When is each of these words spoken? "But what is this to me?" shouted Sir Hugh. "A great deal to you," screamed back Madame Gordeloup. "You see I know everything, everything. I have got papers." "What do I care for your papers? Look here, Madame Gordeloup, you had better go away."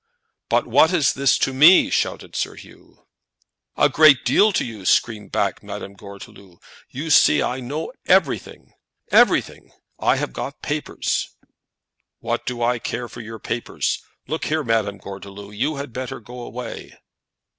"But 0.49 0.65
what 0.65 0.91
is 0.93 1.13
this 1.13 1.37
to 1.37 1.53
me?" 1.53 1.91
shouted 1.91 2.35
Sir 2.35 2.55
Hugh. 2.55 3.05
"A 3.77 3.87
great 3.87 4.25
deal 4.25 4.51
to 4.51 4.65
you," 4.65 4.83
screamed 4.83 5.31
back 5.31 5.61
Madame 5.61 5.93
Gordeloup. 5.93 6.57
"You 6.89 7.11
see 7.11 7.43
I 7.43 7.59
know 7.59 7.91
everything, 8.07 8.73
everything. 9.11 9.71
I 9.99 10.15
have 10.15 10.33
got 10.33 10.63
papers." 10.63 11.35
"What 12.17 12.47
do 12.47 12.63
I 12.63 12.79
care 12.79 13.07
for 13.07 13.21
your 13.21 13.37
papers? 13.37 14.01
Look 14.25 14.45
here, 14.45 14.63
Madame 14.63 14.97
Gordeloup, 14.97 15.53
you 15.55 15.75
had 15.75 15.93
better 15.93 16.19
go 16.19 16.41
away." 16.41 16.97